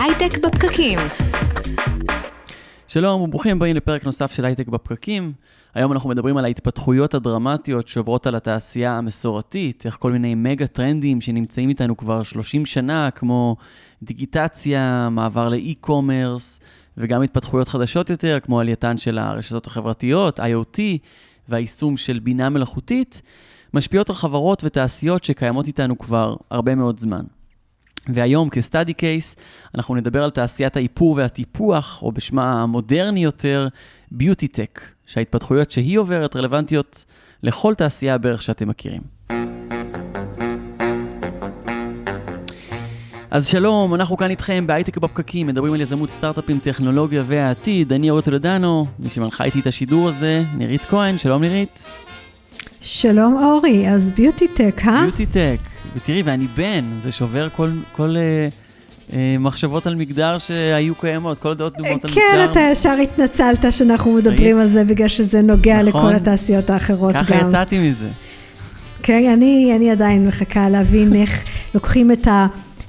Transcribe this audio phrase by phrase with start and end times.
[0.00, 0.98] הייטק בפקקים.
[2.88, 5.32] שלום וברוכים הבאים לפרק נוסף של הייטק בפקקים.
[5.74, 11.20] היום אנחנו מדברים על ההתפתחויות הדרמטיות שעוברות על התעשייה המסורתית, איך כל מיני מגה טרנדים
[11.20, 13.56] שנמצאים איתנו כבר 30 שנה, כמו
[14.02, 16.60] דיגיטציה, מעבר לאי-קומרס,
[16.96, 20.78] וגם התפתחויות חדשות יותר, כמו עלייתן של הרשתות החברתיות, IoT,
[21.48, 23.22] והיישום של בינה מלאכותית,
[23.74, 27.35] משפיעות על חברות ותעשיות שקיימות איתנו כבר הרבה מאוד זמן.
[28.08, 29.36] והיום כסטאדי קייס
[29.74, 33.68] אנחנו נדבר על תעשיית האיפור והטיפוח, או בשמה המודרני יותר,
[34.10, 37.04] ביוטי טק, שההתפתחויות שהיא עוברת רלוונטיות
[37.42, 39.00] לכל תעשייה בערך שאתם מכירים.
[43.30, 47.92] אז שלום, אנחנו כאן איתכם בהייטק בפקקים, מדברים על יזמות סטארט-אפים, טכנולוגיה והעתיד.
[47.92, 51.84] אני אורי טולדנו, מי שמנחה איתי את השידור הזה, נירית כהן, שלום נירית.
[52.80, 55.02] שלום אורי, אז ביוטי טק, אה?
[55.02, 55.58] ביוטי טק,
[55.96, 58.48] ותראי, ואני בן, זה שובר כל, כל אה,
[59.12, 62.52] אה, מחשבות על מגדר שהיו קיימות, כל הדעות דומות על כן, מגדר.
[62.52, 66.00] אתה ישר התנצלת שאנחנו מדברים על זה בגלל שזה נוגע נכון.
[66.00, 67.24] לכל התעשיות האחרות גם.
[67.24, 68.08] ככה יצאתי מזה.
[69.02, 72.28] כן, אני, אני עדיין מחכה להבין איך לוקחים את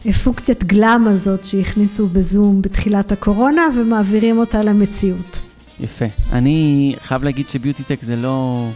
[0.06, 5.40] הפונקציית גלאם הזאת שהכניסו בזום בתחילת הקורונה ומעבירים אותה למציאות.
[5.80, 6.06] יפה.
[6.34, 8.68] אני חייב להגיד שביוטי טק זה לא...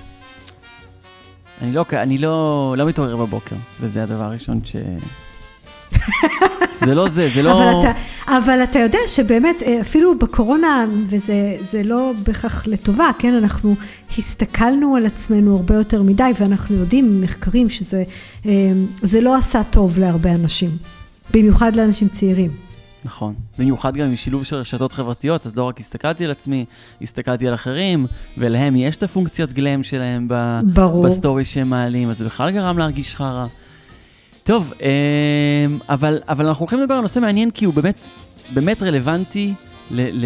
[1.62, 4.76] אני לא, אני לא, לא מתעורר בבוקר, וזה הדבר הראשון ש...
[6.86, 7.52] זה לא זה, זה לא...
[7.52, 7.92] אבל אתה,
[8.28, 13.76] אבל אתה יודע שבאמת, אה, אפילו בקורונה, וזה זה לא בהכרח לטובה, כן, אנחנו
[14.18, 18.04] הסתכלנו על עצמנו הרבה יותר מדי, ואנחנו יודעים ממחקרים שזה
[18.46, 18.72] אה,
[19.22, 20.70] לא עשה טוב להרבה אנשים,
[21.34, 22.71] במיוחד לאנשים צעירים.
[23.06, 23.34] נכון.
[23.60, 26.66] במיוחד גם עם שילוב של רשתות חברתיות, אז לא רק הסתכלתי על עצמי,
[27.02, 28.06] הסתכלתי על אחרים,
[28.38, 30.60] ולהם יש את הפונקציית glam שלהם ב...
[30.64, 31.06] ברור.
[31.06, 33.46] בסטורי שהם מעלים, אז זה בכלל גרם להרגיש חרא.
[34.44, 38.00] טוב, אמ, אבל, אבל אנחנו הולכים לדבר על נושא מעניין, כי הוא באמת,
[38.54, 39.54] באמת רלוונטי
[39.92, 40.26] ל,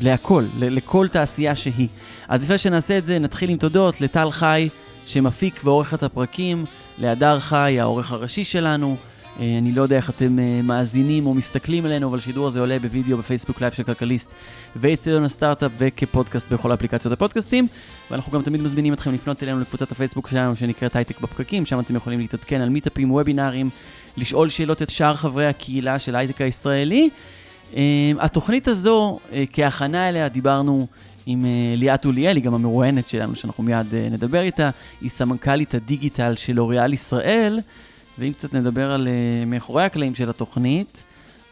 [0.00, 1.88] להכל, ל, לכל תעשייה שהיא.
[2.28, 4.68] אז לפני שנעשה את זה, נתחיל עם תודות לטל חי,
[5.06, 6.64] שמפיק ועורך את הפרקים,
[7.00, 8.96] להדר חי, העורך הראשי שלנו.
[9.40, 12.78] אה, אני לא יודע איך אתם אה, מאזינים או מסתכלים עלינו, אבל השידור הזה עולה
[12.78, 14.28] בווידאו בפייסבוק לייב של כלכליסט
[14.76, 17.66] ואצטדיון הסטארט-אפ וכפודקאסט בכל אפליקציות הפודקאסטים.
[18.10, 21.96] ואנחנו גם תמיד מזמינים אתכם לפנות אלינו לקבוצת הפייסבוק שלנו שנקראת הייטק בפקקים, שם אתם
[21.96, 23.70] יכולים להתעדכן על מיטאפים, וובינארים,
[24.16, 27.10] לשאול שאלות את שאר חברי הקהילה של ההייטק הישראלי.
[27.76, 27.82] אה,
[28.18, 29.18] התוכנית הזו,
[29.52, 30.86] כהכנה אליה, דיברנו
[31.26, 31.44] עם
[31.76, 34.70] ליאת אוליאל, היא גם המרואיינת שלנו, שאנחנו מיד נדבר איתה,
[35.00, 37.60] היא סמנכ"לית הדיגיטל של לוריאל ישראל.
[38.20, 41.02] ואם קצת נדבר על uh, מאחורי הקלעים של התוכנית,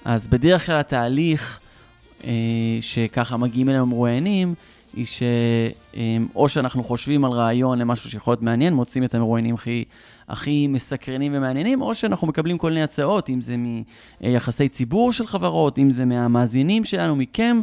[0.04, 1.60] אז בדרך כלל התהליך
[2.20, 2.24] uh,
[2.80, 4.54] שככה מגיעים אליהם מרואיינים,
[4.94, 9.84] היא שאו um, שאנחנו חושבים על רעיון למשהו שיכול להיות מעניין, מוצאים את המרואיינים הכי,
[10.28, 13.56] הכי מסקרנים ומעניינים, או שאנחנו מקבלים כל מיני הצעות, אם זה
[14.20, 17.60] מיחסי ציבור של חברות, אם זה מהמאזינים שלנו, מכם,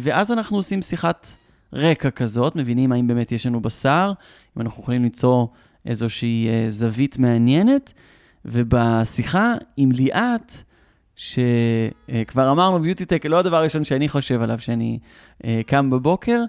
[0.00, 1.36] ואז אנחנו עושים שיחת
[1.72, 4.12] רקע כזאת, מבינים האם באמת יש לנו בשר,
[4.56, 5.52] אם אנחנו יכולים ליצור...
[5.86, 7.92] איזושהי uh, זווית מעניינת,
[8.44, 10.52] ובשיחה עם ליאת,
[11.16, 14.98] שכבר uh, אמרנו, ביוטיטק, לא הדבר הראשון שאני חושב עליו שאני
[15.42, 16.40] uh, קם בבוקר,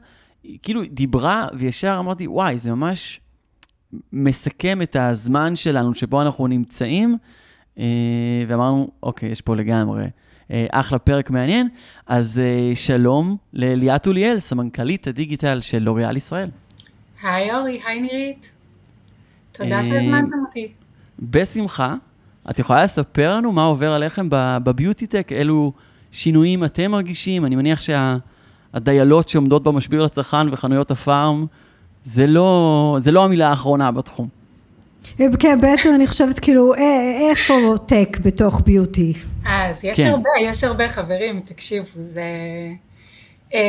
[0.64, 3.20] כאילו דיברה וישר אמרתי, וואי, זה ממש
[4.14, 7.18] מסכם את הזמן שלנו שבו אנחנו נמצאים,
[8.48, 10.06] ואמרנו, אוקיי, יש פה לגמרי.
[10.72, 11.68] אחלה פרק מעניין.
[12.08, 12.42] אז
[12.76, 16.50] שלום לליאת אוליאל, סמנכ"לית הדיגיטל של לוריאל ישראל.
[17.24, 18.55] היי אורי, היי נירית.
[19.58, 20.72] תודה שהזמנתם אותי.
[21.20, 21.96] בשמחה.
[22.50, 25.32] את יכולה לספר לנו מה עובר עליכם בביוטי טק?
[25.32, 25.72] אילו
[26.12, 27.46] שינויים אתם מרגישים?
[27.46, 31.46] אני מניח שהדיילות שעומדות במשביר לצרכן וחנויות הפארם,
[32.04, 34.28] זה לא, זה לא המילה האחרונה בתחום.
[35.40, 36.74] כן, בעצם אני חושבת כאילו,
[37.32, 37.54] איפה
[37.86, 39.14] טק בתוך ביוטי?
[39.46, 40.08] אז יש כן.
[40.08, 42.22] הרבה, יש הרבה חברים, תקשיבו, זה...
[43.54, 43.60] אה,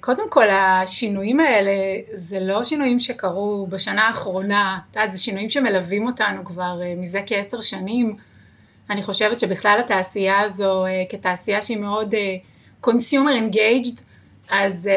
[0.00, 1.70] קודם כל השינויים האלה
[2.12, 7.20] זה לא שינויים שקרו בשנה האחרונה, את יודעת זה שינויים שמלווים אותנו כבר אה, מזה
[7.26, 8.14] כעשר שנים,
[8.90, 12.14] אני חושבת שבכלל התעשייה הזו אה, כתעשייה שהיא מאוד
[12.86, 14.02] consumer engaged
[14.50, 14.90] אז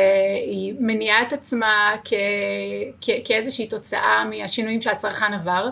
[0.46, 2.14] היא מניעה את עצמה כ,
[3.26, 5.70] כאיזושהי תוצאה מהשינויים שהצרכן עבר.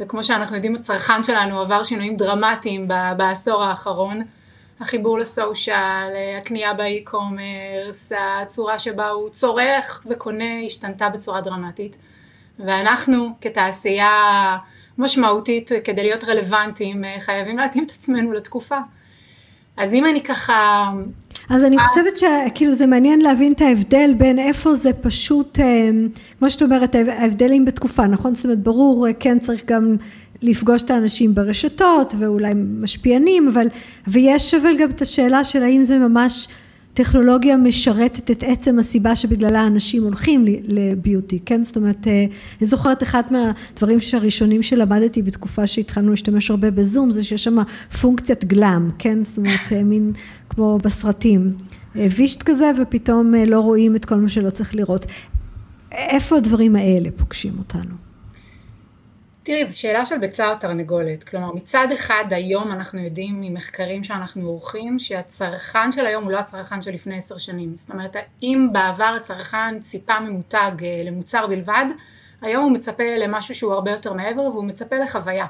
[0.00, 4.22] וכמו שאנחנו יודעים הצרכן שלנו עבר שינויים דרמטיים בעשור האחרון
[4.80, 11.98] החיבור לסושיאל, הקנייה באי-קומרס, הצורה שבה הוא צורך וקונה השתנתה בצורה דרמטית.
[12.58, 14.12] ואנחנו כתעשייה
[14.98, 18.78] משמעותית כדי להיות רלוונטיים חייבים להתאים את עצמנו לתקופה.
[19.76, 20.90] אז אם אני ככה...
[21.50, 25.58] אז אני חושבת שכאילו זה מעניין להבין את ההבדל בין איפה זה פשוט,
[26.38, 28.34] כמו שאת אומרת, ההבדלים בתקופה, נכון?
[28.34, 29.96] זאת אומרת, ברור, כן צריך גם
[30.42, 33.66] לפגוש את האנשים ברשתות ואולי משפיענים, אבל,
[34.06, 36.48] ויש אבל גם את השאלה של האם זה ממש
[36.94, 41.64] טכנולוגיה משרתת את עצם הסיבה שבגללה אנשים הולכים לביוטי, כן?
[41.64, 42.24] זאת אומרת, אה,
[42.60, 47.56] אני זוכרת אחד מהדברים הראשונים שלמדתי בתקופה שהתחלנו להשתמש הרבה בזום, זה שיש שם
[48.00, 49.24] פונקציית גלאם, כן?
[49.24, 50.12] זאת אומרת, אה, מין
[50.48, 51.52] כמו בסרטים.
[51.96, 55.06] אה, וישט כזה ופתאום לא רואים את כל מה שלא צריך לראות.
[55.92, 58.09] איפה הדברים האלה פוגשים אותנו?
[59.50, 61.24] תראי, זו שאלה של ביצה או תרנגולת.
[61.24, 66.82] כלומר, מצד אחד היום אנחנו יודעים ממחקרים שאנחנו עורכים שהצרכן של היום הוא לא הצרכן
[66.82, 67.72] של לפני עשר שנים.
[67.76, 71.84] זאת אומרת, אם בעבר הצרכן ציפה ממותג אה, למוצר בלבד,
[72.42, 75.46] היום הוא מצפה למשהו שהוא הרבה יותר מעבר והוא מצפה לחוויה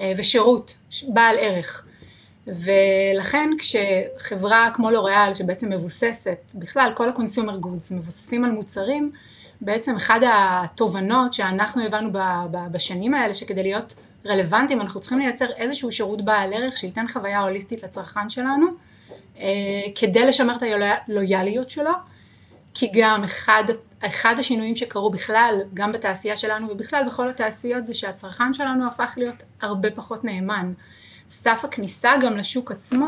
[0.00, 0.74] אה, ושירות
[1.08, 1.86] בעל ערך.
[2.46, 9.12] ולכן כשחברה כמו לוריאל שבעצם מבוססת, בכלל כל ה-consumer goods מבוססים על מוצרים,
[9.64, 12.10] בעצם אחד התובנות שאנחנו הבנו
[12.72, 13.94] בשנים האלה, שכדי להיות
[14.26, 18.66] רלוונטיים אנחנו צריכים לייצר איזשהו שירות בעל ערך שייתן חוויה הוליסטית לצרכן שלנו,
[19.38, 19.44] אה,
[19.94, 21.90] כדי לשמר את הלויאליות שלו,
[22.74, 23.64] כי גם אחד,
[24.00, 29.42] אחד השינויים שקרו בכלל, גם בתעשייה שלנו ובכלל בכל התעשיות, זה שהצרכן שלנו הפך להיות
[29.60, 30.72] הרבה פחות נאמן.
[31.28, 33.06] סף הכניסה גם לשוק עצמו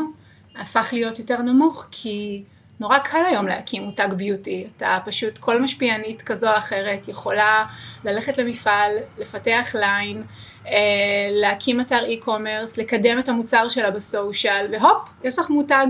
[0.55, 2.43] הפך להיות יותר נמוך, כי
[2.79, 7.65] נורא קל היום להקים מותג ביוטי, אתה פשוט, כל משפיענית כזו או אחרת יכולה
[8.03, 10.23] ללכת למפעל, לפתח ליין,
[10.67, 10.73] אה,
[11.31, 15.87] להקים אתר e-commerce, לקדם את המוצר שלה ב social, והופ, יש לך מותג.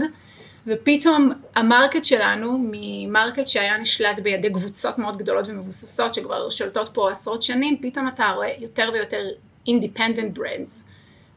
[0.68, 6.90] ופתאום ה market שלנו, מ market שהיה נשלט בידי קבוצות מאוד גדולות ומבוססות שכבר שולטות
[6.94, 9.26] פה עשרות שנים, פתאום אתה רואה יותר ויותר
[9.68, 10.84] independent brands.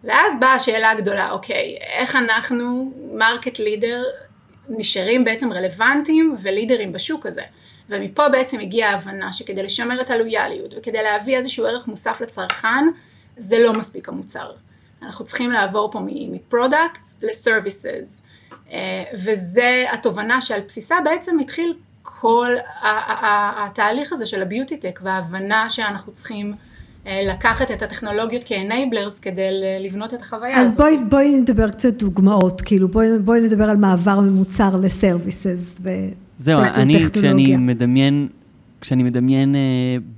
[0.05, 4.03] ואז באה השאלה הגדולה, אוקיי, איך אנחנו market leader
[4.69, 7.43] נשארים בעצם רלוונטיים ולידרים בשוק הזה.
[7.88, 12.85] ומפה בעצם הגיעה ההבנה שכדי לשמר את הלויאליות וכדי להביא איזשהו ערך מוסף לצרכן,
[13.37, 14.53] זה לא מספיק המוצר.
[15.03, 18.23] אנחנו צריכים לעבור פה מ product ל services.
[18.73, 22.55] אה, וזה התובנה שעל בסיסה בעצם התחיל כל
[23.56, 26.55] התהליך הזה של ה beauty tech וההבנה שאנחנו צריכים
[27.09, 29.49] לקחת את הטכנולוגיות כ enablers כדי
[29.81, 30.81] לבנות את החוויה אז הזאת.
[30.81, 35.81] אז בואי, בואי נדבר קצת דוגמאות, כאילו בואי, בואי נדבר על מעבר ממוצר לסרוויסס.
[36.37, 38.29] זהו, אני כשאני מדמיין,
[38.81, 39.55] כשאני מדמיין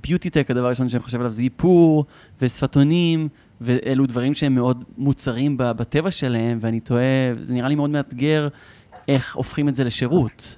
[0.01, 2.05] ביוטי uh, טק, הדבר הראשון שאני חושב עליו זה איפור
[2.41, 3.27] ושפתונים,
[3.61, 8.47] ואלו דברים שהם מאוד מוצרים בטבע שלהם, ואני תוהה, זה נראה לי מאוד מאתגר
[9.07, 10.57] איך הופכים את זה לשירות.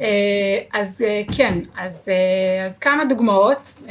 [0.00, 3.82] אה, אז אה, כן, אז, אה, אז כמה דוגמאות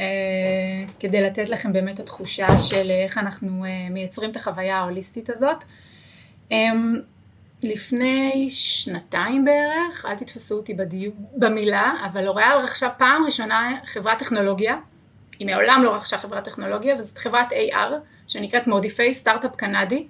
[1.00, 5.64] כדי לתת לכם באמת התחושה של איך אנחנו מייצרים את החוויה ההוליסטית הזאת.
[7.62, 14.76] לפני שנתיים בערך, אל תתפסו אותי בדיוק במילה, אבל לוריאל רכשה פעם ראשונה חברת טכנולוגיה,
[15.38, 17.92] היא מעולם לא רכשה חברת טכנולוגיה, וזאת חברת AR
[18.26, 20.06] שנקראת מודיפיי, סטארט-אפ קנדי,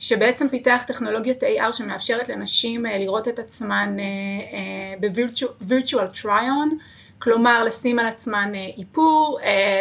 [0.00, 6.74] שבעצם פיתח טכנולוגיית AR שמאפשרת לנשים אה, לראות את עצמן אה, אה, ב-virtual try-on,
[7.18, 9.38] כלומר לשים על עצמן איפור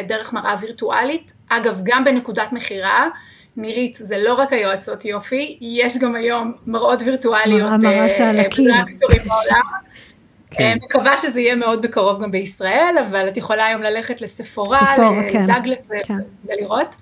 [0.08, 3.08] דרך מראה וירטואלית, אגב גם בנקודת מכירה,
[3.58, 9.62] נירית זה לא רק היועצות יופי, יש גם היום מראות וירטואליות בדרקסטורים בעולם.
[10.52, 10.78] כן.
[10.84, 14.96] מקווה שזה יהיה מאוד בקרוב גם בישראל, אבל את יכולה היום ללכת לספורה,
[15.34, 16.18] לדאגלס כן.
[16.46, 16.96] ולראות.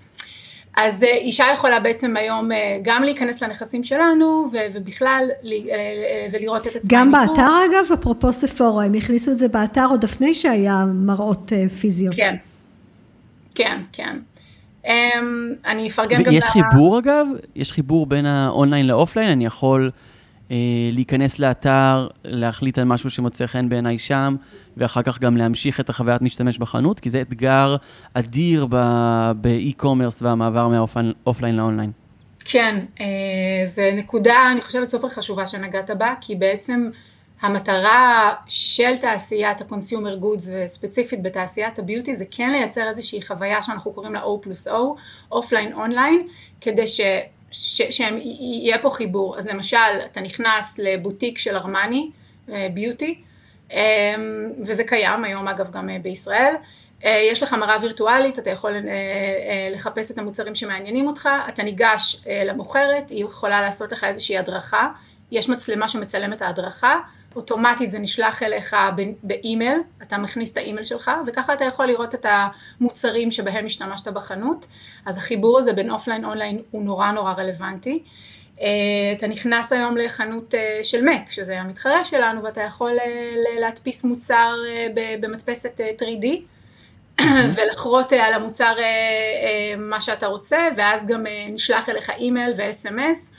[0.78, 6.76] אז אה, אישה יכולה בעצם היום אה, גם להיכנס לנכסים שלנו ובכלל אה, ולראות את
[6.76, 7.00] עצמה.
[7.00, 12.16] גם באתר אגב, אפרופו ספורה, הם הכניסו את זה באתר עוד לפני שהיה מראות פיזיות.
[12.16, 12.36] כן,
[13.56, 14.18] כן, כן.
[14.86, 14.92] אמ,
[15.66, 16.34] אני אפרגן גם...
[16.34, 17.28] ויש חיבור אגב?
[17.56, 19.30] יש חיבור בין האונליין לאופליין?
[19.30, 19.92] אני יכול...
[20.52, 20.58] אה,
[20.92, 24.36] להיכנס לאתר, להחליט על משהו שמוצא חן בעיניי שם,
[24.78, 27.76] ואחר כך גם להמשיך את החוויית משתמש בחנות, כי זה אתגר
[28.14, 28.68] אדיר
[29.36, 31.92] ב e-commerce והמעבר מהאופליין לאונליין.
[32.46, 33.06] כן, אה,
[33.66, 36.90] זה נקודה, אני חושבת, סופר חשובה שנגעת בה, כי בעצם
[37.42, 44.14] המטרה של תעשיית ה-consumer goods וספציפית בתעשיית הביוטי זה כן לייצר איזושהי חוויה שאנחנו קוראים
[44.14, 44.72] לה O plus O,
[45.32, 46.28] אופליין אונליין,
[46.62, 47.02] כדי ש...
[47.52, 49.38] שיהיה פה חיבור.
[49.38, 52.10] אז למשל, אתה נכנס לבוטיק של ארמני,
[52.52, 53.22] אה, ביוטי,
[53.72, 53.78] אמ,
[54.66, 56.56] וזה קיים היום אגב גם אה, בישראל.
[57.06, 58.76] אה, יש לך מראה וירטואלית, אתה יכול
[59.72, 64.88] לחפש את המוצרים שמעניינים אותך, אתה ניגש למוכרת, היא יכולה לעשות לך איזושהי הדרכה,
[65.32, 66.96] יש מצלמה שמצלמת ההדרכה,
[67.38, 68.76] אוטומטית זה נשלח אליך
[69.24, 74.66] באימייל, אתה מכניס את האימייל שלך, וככה אתה יכול לראות את המוצרים שבהם השתמשת בחנות.
[75.06, 78.04] אז החיבור הזה בין אופליין אונליין הוא נורא נורא רלוונטי.
[78.62, 78.68] אה,
[79.18, 84.56] אתה נכנס היום לחנות אה, של MAC, שזה המתחרה שלנו, ואתה יכול אה, להדפיס מוצר
[85.22, 86.28] במדפסת 3D,
[87.56, 88.76] ולחרוט על המוצר
[89.78, 93.32] מה שאתה רוצה, ואז גם נשלח אליך אימייל ו-SMS,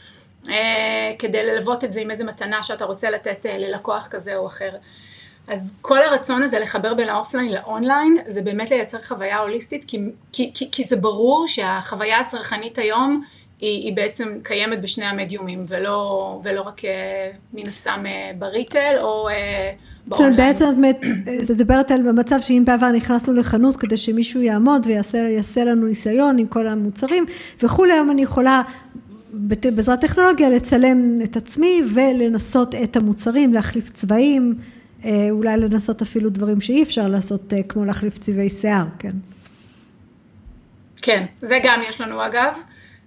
[1.19, 4.71] כדי ללוות את זה עם איזה מתנה שאתה רוצה לתת ללקוח כזה או אחר.
[5.49, 9.99] אז כל הרצון הזה לחבר בין האופליין לאונליין, זה באמת לייצר חוויה הוליסטית, כי,
[10.33, 13.23] כי, כי, זה ברור שהחוויה הצרכנית היום
[13.61, 18.95] היא, היא בעצם קיימת בשני המדיומים, ולא, ולא רק אה, מן הסתם אה, ב retail
[19.01, 19.73] או אה,
[20.07, 20.37] באונליין.
[20.37, 26.39] בעצם את מדברת על המצב שאם בעבר נכנסנו לחנות כדי שמישהו יעמוד ויעשה לנו ניסיון
[26.39, 27.27] עם כל המוצרים
[27.63, 28.63] וכולי, היום אני יכולה
[29.33, 34.55] בעזרת טכנולוגיה לצלם את עצמי ולנסות את המוצרים, להחליף צבעים.
[35.05, 39.11] אה, אולי לנסות אפילו דברים שאי אפשר לעשות, אה, כמו להחליף צבעי שיער, כן.
[40.97, 42.59] כן, זה גם יש לנו אגב,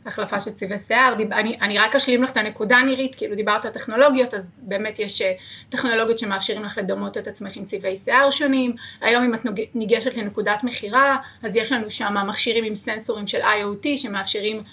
[0.05, 3.71] החלפה של צבעי שיער, אני, אני רק אשלים לך את הנקודה נירית, כאילו דיברת על
[3.71, 5.33] טכנולוגיות, אז באמת יש אה,
[5.69, 10.63] טכנולוגיות שמאפשרים לך לדמות את עצמך עם צבעי שיער שונים, היום אם את ניגשת לנקודת
[10.63, 14.63] מכירה, אז יש לנו שם מכשירים עם סנסורים של IoT שמאפשרים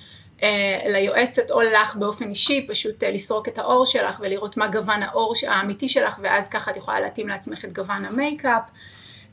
[0.86, 5.34] ליועצת או לך באופן אישי, פשוט אה, לסרוק את העור שלך ולראות מה גוון העור
[5.48, 8.62] האמיתי שלך ואז ככה את יכולה להתאים לעצמך את גוון המייקאפ.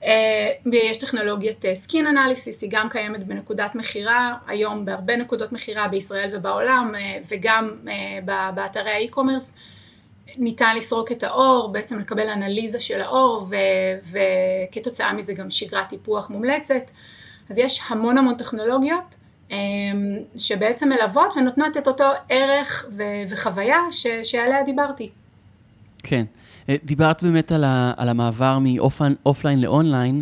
[0.03, 6.29] אה, ויש טכנולוגיית skin analysis, היא גם קיימת בנקודת מכירה, היום בהרבה נקודות מכירה בישראל
[6.33, 6.93] ובעולם
[7.31, 7.71] וגם
[8.55, 9.53] באתרי ה e-commerce.
[10.37, 13.49] ניתן לסרוק את העור, בעצם לקבל אנליזה של העור
[14.11, 16.91] וכתוצאה מזה גם שגרת טיפוח מומלצת.
[17.49, 19.24] אז יש המון המון טכנולוגיות.
[19.51, 19.57] אמ,
[20.37, 25.09] שבעצם מלוות ונותנות את אותו ערך ו- וחוויה ש- שעליה דיברתי.
[26.03, 26.25] כן.
[26.69, 30.21] אה, דיברת באמת על, ה- על המעבר מאופליין לאונליין.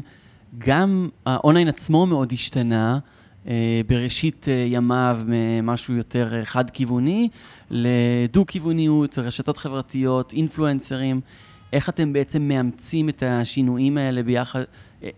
[0.58, 3.00] גם האונליין עצמו מאוד השתנה.
[3.48, 7.30] אה, בראשית אה, ימיו ממשהו יותר חד-כיווני
[7.72, 11.22] לדו-כיווניות, רשתות חברתיות, אינפלואנסרים.
[11.74, 14.62] איך אתם בעצם מאמצים את השינויים האלה ביחד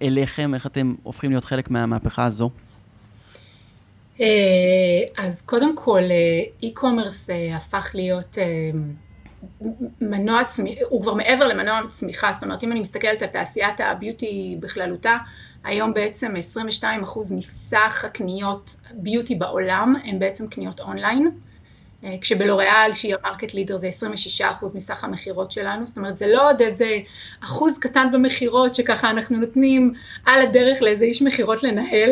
[0.01, 0.53] אליכם?
[0.53, 2.49] איך אתם הופכים להיות חלק מהמהפכה הזו?
[4.21, 6.01] אה, אז קודם כל
[6.63, 8.45] אי-קומרס אה, הפך להיות אה,
[10.01, 14.57] מנוע צמיחה, הוא כבר מעבר למנוע צמיחה, זאת אומרת אם אני מסתכלת על תעשיית הביוטי
[14.59, 15.17] בכללותה,
[15.63, 16.33] היום בעצם
[16.81, 16.85] 22%
[17.31, 21.31] מסך הקניות ביוטי בעולם הם בעצם קניות אונליין,
[22.21, 23.89] כשבלוריאל שהיא ה market leader זה
[24.39, 24.43] 26%
[24.75, 26.99] מסך המכירות שלנו, זאת אומרת זה לא עוד איזה
[27.43, 29.93] אחוז קטן במכירות שככה אנחנו נותנים
[30.25, 32.11] על הדרך לאיזה איש מכירות לנהל,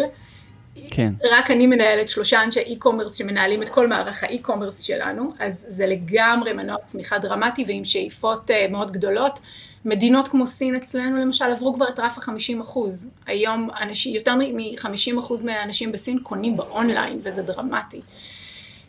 [0.92, 1.13] כן.
[1.32, 5.88] רק אני מנהלת שלושה אנשי e-commerce שמנהלים את כל מערך ה e-commerce שלנו, אז זה
[5.88, 9.39] לגמרי מנוע צמיחה דרמטי ועם שאיפות אה, מאוד גדולות.
[9.86, 13.12] מדינות כמו סין אצלנו למשל עברו כבר את רף ה-50 אחוז.
[13.25, 18.01] היום אנשים, יותר מ-50 אחוז מהאנשים בסין קונים באונליין וזה דרמטי.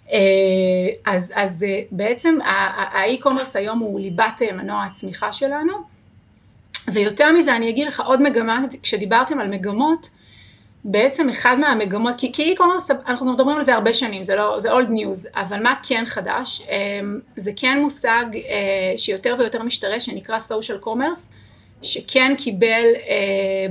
[0.07, 0.13] אה,
[1.05, 5.95] אז, אז אה, בעצם ה e-commerce היום הוא ליבת מנוע הצמיחה שלנו.
[6.93, 10.09] ויותר מזה אני אגיד לך עוד מגמה, כשדיברתם על מגמות,
[10.85, 14.89] בעצם אחד מהמגמות, כי e-commerce, אנחנו מדברים על זה הרבה שנים, זה לא, זה old
[14.89, 16.63] news, אבל מה כן חדש?
[16.63, 21.33] אמ, זה כן מושג אה, שיותר ויותר משתרש, שנקרא social commerce,
[21.83, 22.85] שכן קיבל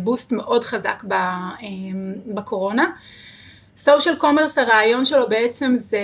[0.03, 1.03] בוסט אה, מאוד חזק
[1.61, 2.91] אמ, בקורונה.
[3.83, 5.99] social commerce הרעיון שלו בעצם זה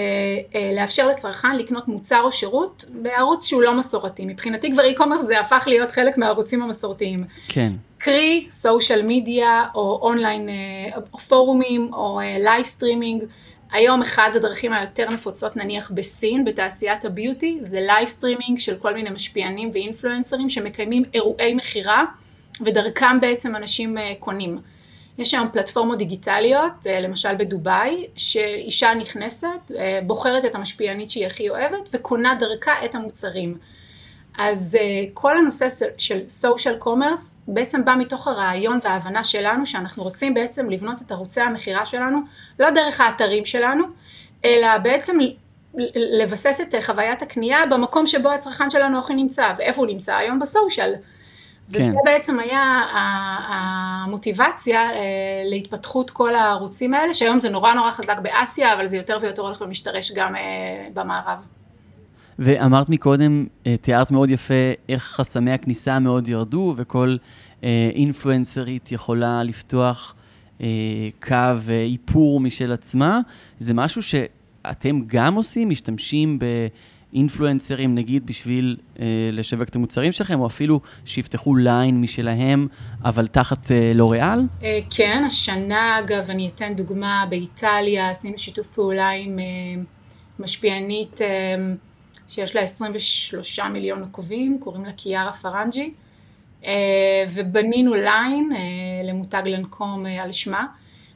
[0.56, 4.26] אה, לאפשר לצרכן לקנות מוצר או שירות בערוץ שהוא לא מסורתי.
[4.26, 7.24] מבחינתי כבר e-commerce זה הפך להיות חלק מהערוצים המסורתיים.
[7.48, 7.72] כן.
[7.98, 10.54] קרי social media או אונליין אה,
[11.14, 13.24] או פורומים או live אה, סטרימינג.
[13.72, 19.10] היום אחד הדרכים היותר נפוצות נניח בסין בתעשיית הביוטי זה live streaming של כל מיני
[19.10, 22.06] משפיענים ואינפלואנסרים שמקיימים אירועי מכירה
[22.62, 24.60] ודרכם בעצם אנשים אה, קונים.
[25.20, 29.72] יש היום פלטפורמות דיגיטליות, למשל בדובאי, שאישה נכנסת,
[30.06, 33.58] בוחרת את המשפיענית שהיא הכי אוהבת וקונה דרכה את המוצרים.
[34.38, 40.34] אז uh, כל הנושא של סושיאל קומרס בעצם בא מתוך הרעיון וההבנה שלנו שאנחנו רוצים
[40.34, 42.20] בעצם לבנות את ערוצי המכירה שלנו
[42.60, 43.84] לא דרך האתרים שלנו,
[44.46, 45.18] אלא בעצם
[45.96, 50.94] לבסס את חוויית הקנייה במקום שבו הצרכן שלנו הכי נמצא, ואיפה הוא נמצא היום בסושיאל.
[51.74, 51.90] כן.
[51.90, 52.84] וזה בעצם היה
[53.48, 54.96] המוטיבציה אה,
[55.46, 59.62] להתפתחות כל הערוצים האלה, שהיום זה נורא נורא חזק באסיה, אבל זה יותר ויותר הולך
[59.62, 60.42] ומשתרש גם אה,
[60.94, 61.46] במערב.
[62.40, 64.54] ואמרת מקודם, אה, תיארת מאוד יפה
[64.90, 67.18] איך חסמי הכניסה מאוד ירדו, וכל
[67.96, 70.16] אינפלואנסרית יכולה לפתוח
[71.28, 71.36] קו
[71.70, 73.20] איפור משל עצמה.
[73.60, 76.40] זה משהו שאתם גם עושים, משתמשים
[77.14, 82.68] ב influencers, נגיד, בשביל אה, לשווק את המוצרים שלכם, או אפילו שיפתחו ליין משלהם,
[83.06, 84.40] אבל תחת אה, לוריאל?
[84.64, 89.46] אה, כן, השנה, אגב, אני אתן דוגמה, באיטליה עשינו שיתוף פעולה עם אה,
[90.40, 91.28] משפיענית, אה,
[92.30, 95.94] שיש לה 23 מיליון עוקבים, קוראים לה קיארה פרנג'י,
[97.34, 98.50] ובנינו ליין
[99.04, 100.66] למותג לנקום על שמה.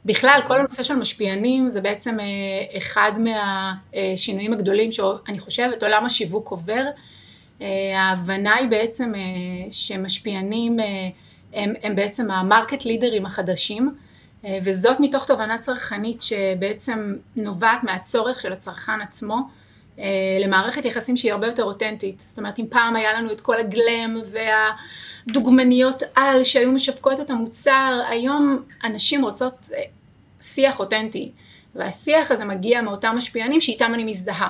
[0.04, 2.16] בכלל, כל הנושא של משפיענים זה בעצם
[2.76, 6.84] אחד מהשינויים הגדולים שאני חושבת עולם השיווק עובר.
[7.96, 9.12] ההבנה היא בעצם
[9.70, 10.76] שמשפיענים
[11.52, 13.94] הם, הם בעצם המרקט לידרים החדשים,
[14.62, 19.36] וזאת מתוך תובנה צרכנית שבעצם נובעת מהצורך של הצרכן עצמו
[20.40, 22.20] למערכת יחסים שהיא הרבה יותר אותנטית.
[22.20, 24.20] זאת אומרת, אם פעם היה לנו את כל הגלם
[25.26, 29.68] והדוגמניות על שהיו משווקות את המוצר, היום אנשים רוצות
[30.40, 31.30] שיח אותנטי,
[31.74, 34.48] והשיח הזה מגיע מאותם משפיענים שאיתם אני מזדהה.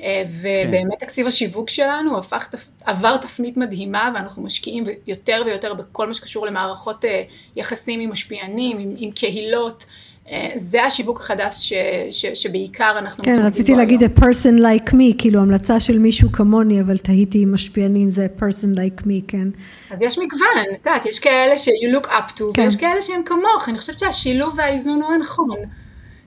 [0.00, 6.14] אה, ובאמת תקציב השיווק שלנו הפך, עבר תפנית מדהימה ואנחנו משקיעים יותר ויותר בכל מה
[6.14, 7.22] שקשור למערכות אה,
[7.56, 9.84] יחסים עם משפיענים, עם, עם קהילות.
[10.56, 11.72] זה השיווק החדש ש,
[12.10, 16.80] ש, שבעיקר אנחנו כן, רציתי להגיד a person like me, כאילו המלצה של מישהו כמוני,
[16.80, 19.48] אבל תהיתי עם משפיענים זה a person like me, כן.
[19.90, 22.62] אז יש מגוון, את יודעת, יש כאלה ש-you look up to, כן.
[22.62, 25.56] ויש כאלה שהם כמוך, אני חושבת שהשילוב והאיזון הוא הנכון.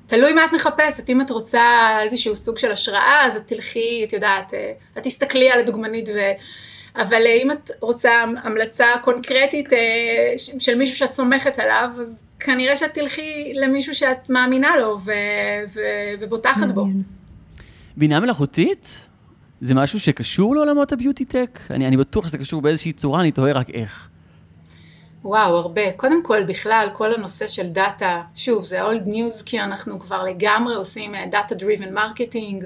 [0.08, 1.62] תלוי מה את מחפשת, אם את רוצה
[2.04, 6.20] איזשהו סוג של השראה, אז את תלכי, את יודעת, אה, את תסתכלי על הדוגמנית, ו...
[6.96, 8.12] אבל אה, אם את רוצה
[8.44, 9.80] המלצה קונקרטית אה,
[10.38, 15.12] של מישהו שאת סומכת עליו, אז כנראה שאת תלכי למישהו שאת מאמינה לו ו...
[15.74, 15.80] ו...
[16.20, 16.86] ובוטחת בו.
[17.98, 19.02] בינה מלאכותית?
[19.62, 21.60] זה משהו שקשור לעולמות הביוטי טק?
[21.70, 24.08] אני, אני בטוח שזה קשור באיזושהי צורה, אני תוהה רק איך.
[25.24, 25.92] וואו, הרבה.
[25.92, 30.76] קודם כל, בכלל, כל הנושא של דאטה, שוב, זה old news, כי אנחנו כבר לגמרי
[30.76, 32.66] עושים data driven marketing.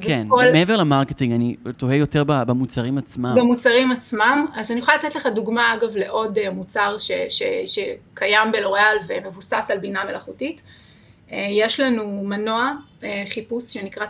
[0.00, 0.52] כן, וכל...
[0.52, 3.34] מעבר ל marketing, אני תוהה יותר במוצרים עצמם.
[3.36, 8.52] במוצרים עצמם, אז אני יכולה לתת לך דוגמה, אגב, לעוד אה, מוצר ש, ש, שקיים
[8.52, 10.62] בלוריאל ומבוסס על בינה מלאכותית.
[11.32, 12.72] אה, יש לנו מנוע
[13.04, 14.06] אה, חיפוש שנקרא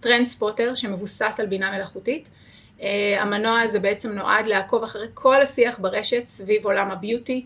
[0.00, 2.30] Trend Spotter, שמבוסס על בינה מלאכותית.
[3.20, 7.44] המנוע הזה בעצם נועד לעקוב אחרי כל השיח ברשת סביב עולם הביוטי,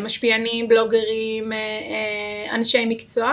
[0.00, 1.52] משפיענים, בלוגרים,
[2.52, 3.32] אנשי מקצוע,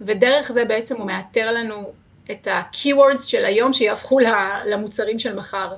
[0.00, 1.92] ודרך זה בעצם הוא מאתר לנו
[2.30, 4.18] את ה-keywords של היום שיהפכו
[4.66, 5.74] למוצרים של מחר.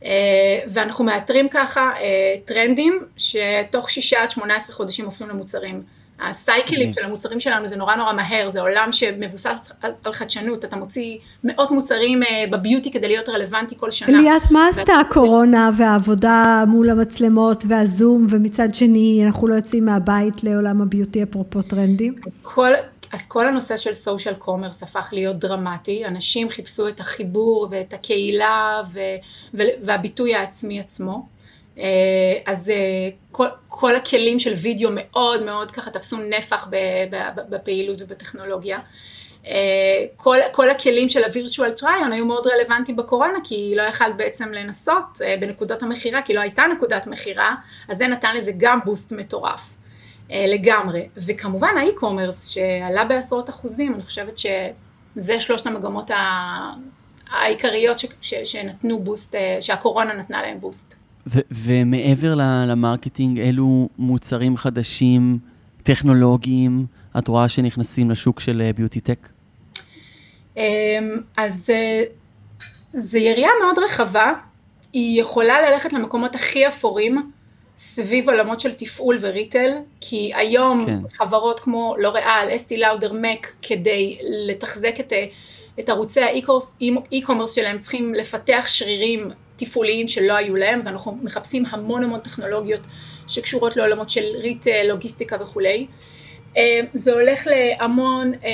[0.00, 0.04] Uh,
[0.68, 2.00] ואנחנו מאתרים ככה uh,
[2.46, 5.82] טרנדים שתוך שישה עד שמונה עשרה חודשים הופכים למוצרים.
[6.28, 9.72] הסייקלים של המוצרים שלנו זה נורא נורא מהר, זה עולם שמבוסס
[10.04, 14.20] על חדשנות, אתה מוציא מאות מוצרים אה, בביוטי כדי להיות רלוונטי כל שנה.
[14.20, 20.82] ליאת, מה עשתה הקורונה והעבודה מול המצלמות והזום, ומצד שני אנחנו לא יוצאים מהבית לעולם
[20.82, 22.14] הביוטי אפרופו טרנדים?
[22.42, 22.72] כל,
[23.12, 28.82] אז כל הנושא של סושיאל קומרס הפך להיות דרמטי, אנשים חיפשו את החיבור ואת הקהילה
[28.92, 29.00] ו,
[29.54, 31.26] והביטוי העצמי עצמו.
[31.78, 31.84] אה,
[32.46, 32.74] אז אה,
[33.30, 36.68] כל, כל הכלים של וידאו מאוד מאוד ככה תפסו נפח
[37.48, 38.78] בפעילות ובטכנולוגיה.
[39.46, 39.52] אה,
[40.16, 45.18] כל, כל הכלים של ה-virtual try היו מאוד רלוונטיים בקורונה כי לא יכלת בעצם לנסות
[45.40, 47.54] בנקודות המכירה כי לא הייתה נקודת מכירה
[47.88, 49.78] אז זה נתן לזה גם בוסט מטורף
[50.32, 56.10] לגמרי וכמובן האי-קומרס שעלה בעשרות אחוזים אני חושבת שזה שלושת המגמות
[57.30, 60.94] העיקריות ש, ש, שנתנו בוסט שהקורונה נתנה להם בוסט.
[61.26, 62.34] ו- ומעבר
[62.66, 65.38] ל marketing, אילו מוצרים חדשים,
[65.82, 66.86] טכנולוגיים,
[67.18, 69.28] את רואה שנכנסים לשוק של beauty אה, tech?
[70.56, 70.62] אמ,
[71.36, 72.02] אז אה,
[72.92, 74.32] זו יריעה מאוד רחבה,
[74.92, 77.30] היא יכולה ללכת למקומות הכי אפורים
[77.76, 80.98] סביב עולמות של תפעול ו retail, כי היום כן.
[81.12, 85.12] חברות כמו לוריאל, אסטי לאודר, מק, כדי לתחזק את,
[85.80, 91.64] את ערוצי ה e-commerce שלהם צריכים לפתח שרירים תפעוליים שלא היו להם, אז אנחנו מחפשים
[91.70, 92.80] המון המון טכנולוגיות
[93.28, 95.86] שקשורות לעולמות של ריטל, לוגיסטיקה וכולי.
[96.56, 98.50] אה, זה הולך להמון אה,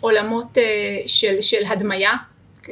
[0.00, 0.62] עולמות אה,
[1.06, 2.12] של, של הדמיה,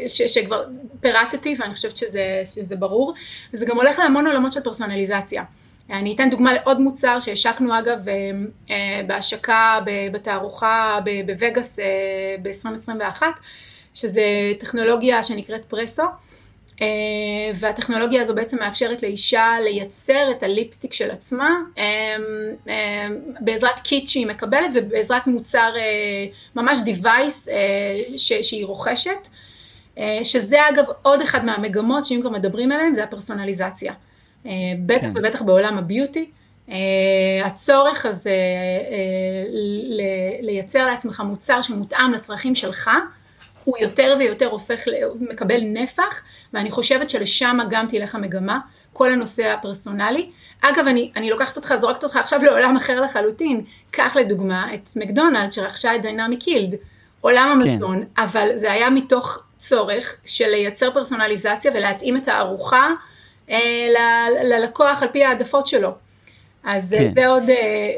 [0.06, 0.64] ש, שכבר
[1.00, 3.14] פירטתי ואני חושבת שזה, שזה ברור,
[3.52, 5.42] זה גם הולך להמון עולמות של פרסונליזציה.
[5.90, 7.98] אני אתן דוגמה לעוד מוצר שהשקנו אגב
[9.06, 9.80] בהשקה
[10.12, 11.78] בתערוכה בווגאס
[12.42, 13.22] ב-2021,
[13.94, 14.22] שזה
[14.58, 16.02] טכנולוגיה שנקראת פרסו.
[16.82, 16.86] אה,
[17.54, 21.84] והטכנולוגיה הזו בעצם מאפשרת לאישה לייצר את הליפסטיק של עצמה אה,
[22.68, 23.08] אה,
[23.40, 25.72] בעזרת קיט שהיא מקבלת ובעזרת מוצר
[26.54, 27.48] ממש device
[28.16, 29.28] שהיא רוכשת,
[30.24, 33.92] שזה אגב עוד אחד מהמגמות שאם כבר מדברים עליהן זה הפרסונליזציה.
[34.86, 35.12] בטח כן.
[35.14, 36.30] ובטח בעולם הביוטי.
[37.44, 38.36] הצורך הזה
[40.40, 42.90] לייצר לעצמך מוצר שמותאם לצרכים שלך,
[43.64, 44.84] הוא יותר ויותר הופך,
[45.20, 46.22] מקבל נפח,
[46.54, 48.58] ואני חושבת שלשם גם תלך המגמה,
[48.92, 50.30] כל הנושא הפרסונלי.
[50.60, 53.64] אגב, אני, אני לוקחת אותך, זורקת אותך עכשיו לעולם אחר לחלוטין.
[53.90, 56.74] קח לדוגמה את מקדונלד שרכשה את דיינמיק הילד,
[57.20, 57.70] עולם כן.
[57.70, 58.22] המזון, כן.
[58.22, 62.90] אבל זה היה מתוך צורך של לייצר פרסונליזציה ולהתאים את הארוחה
[64.44, 65.90] ללקוח על פי העדפות שלו.
[66.64, 67.08] אז כן.
[67.14, 67.42] זה, עוד,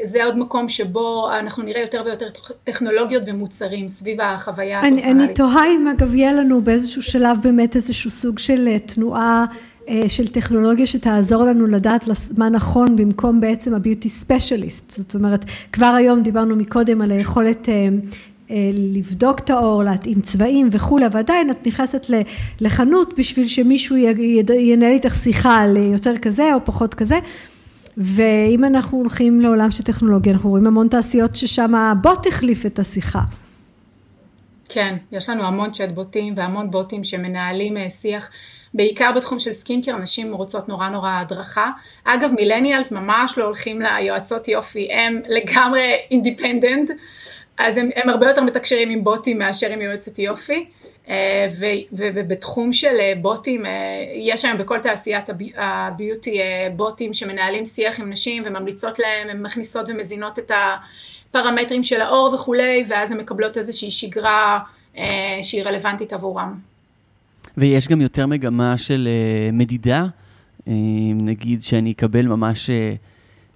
[0.03, 2.27] זה עוד מקום שבו אנחנו נראה יותר ויותר
[2.63, 5.03] טכנולוגיות ומוצרים סביב החוויה הפרסונלית.
[5.05, 9.45] אני, אני תוהה אם אגב יהיה לנו באיזשהו שלב באמת איזשהו סוג של תנועה
[9.89, 14.93] אה, של טכנולוגיה שתעזור לנו לדעת מה נכון במקום בעצם הביוטי ספיישליסט.
[14.97, 17.89] זאת אומרת, כבר היום דיברנו מקודם על היכולת אה, אה,
[18.73, 22.05] לבדוק את האור, להתאים צבעים וכולי, ועדיין את נכנסת
[22.61, 23.95] לחנות בשביל שמישהו
[24.55, 27.19] ינהל איתך שיחה על יותר כזה או פחות כזה.
[27.97, 33.21] ואם אנחנו הולכים לעולם של טכנולוגיה, אנחנו רואים המון תעשיות ששם הבוט החליף את השיחה.
[34.69, 38.29] כן, יש לנו המון צ'אט בוטים והמון בוטים שמנהלים שיח.
[38.73, 41.71] בעיקר בתחום של skincare, נשים רוצות נורא נורא הדרכה.
[42.05, 46.91] אגב, millennials ממש לא הולכים ליועצות יופי, הם לגמרי independent,
[47.67, 50.65] אז הם, הם הרבה יותר מתקשרים עם בוטים מאשר עם יועצת יופי.
[51.09, 51.47] אה,
[51.91, 53.71] ובתחום של אה, בוטים, אה,
[54.15, 56.39] יש היום בכל תעשיית הביוטי
[56.75, 60.51] בוטים שמנהלים שיח עם נשים וממליצות להם, הן מכניסות ומזינות את
[61.29, 64.59] הפרמטרים של האור וכולי, ואז הן מקבלות איזושהי שגרה
[65.41, 66.55] שהיא רלוונטית עבורם.
[67.57, 69.07] ויש גם יותר מגמה של
[69.53, 70.05] מדידה,
[71.15, 72.69] נגיד שאני אקבל ממש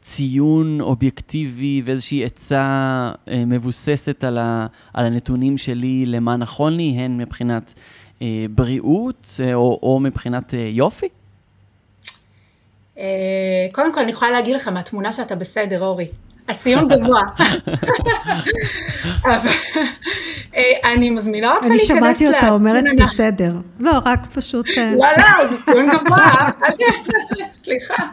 [0.06, 7.18] ציון אובייקטיבי ואיזושהי עצה uh, מבוססת על, ה, על הנתונים שלי למה נכון לי, הן
[7.18, 7.74] מבחינת
[8.20, 11.08] uh, בריאות uh, או, או מבחינת uh, יופי?
[12.96, 13.00] Uh,
[13.72, 16.08] קודם כל אני יכולה להגיד לך מהתמונה שאתה בסדר, אורי.
[16.50, 17.22] הציון גבוה.
[20.56, 23.54] אה, אני מזמינה אותך להיכנס להסקרין אני שמעתי אותה אומרת בסדר.
[23.80, 24.66] לא, רק פשוט...
[24.78, 26.50] אה, לא, לא, זה ציון גבוה.
[27.64, 28.04] סליחה.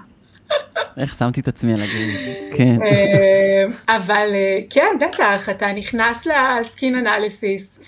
[0.96, 2.16] איך שמתי את עצמי על הגיל,
[2.56, 2.78] כן.
[2.82, 4.28] אה, אבל
[4.70, 7.80] כן, בטח, אתה נכנס לסקין אנליסיס,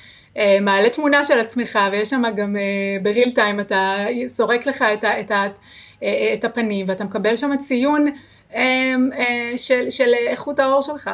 [0.61, 2.57] מעלה תמונה של עצמך, ויש שם גם
[3.03, 4.85] בריל טיים, אתה סורק לך
[6.35, 8.07] את הפנים, ואתה מקבל שם ציון
[9.91, 11.11] של איכות העור שלך.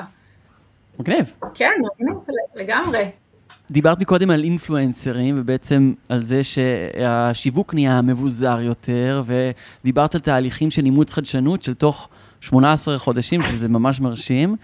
[0.98, 1.32] מגניב.
[1.54, 2.16] כן, מגניב,
[2.56, 3.04] לגמרי.
[3.70, 10.84] דיברת מקודם על אינפלואנסרים, ובעצם על זה שהשיווק נהיה מבוזר יותר, ודיברת על תהליכים של
[10.84, 12.08] אימוץ חדשנות של תוך
[12.40, 14.56] 18 חודשים, שזה ממש מרשים.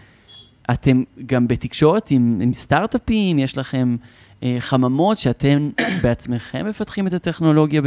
[0.71, 3.97] אתם גם בתקשורת עם, עם סטארט-אפים, יש לכם
[4.43, 5.71] אה, חממות שאתם
[6.03, 7.83] בעצמכם מפתחים את הטכנולוגיה